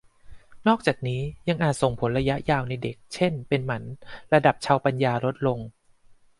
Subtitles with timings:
[0.67, 3.83] นอกจากนี้ยังอาจส่งผลระยะยาวในเด็ก เช่น เป็นหมัน
[4.33, 5.59] ระดับเชาว์ปัญญาลดลง